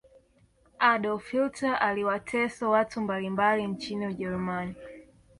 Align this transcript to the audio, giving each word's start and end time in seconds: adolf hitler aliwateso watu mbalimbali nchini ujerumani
adolf 0.91 1.25
hitler 1.31 1.75
aliwateso 1.81 2.69
watu 2.71 3.01
mbalimbali 3.01 3.67
nchini 3.67 4.07
ujerumani 4.07 4.75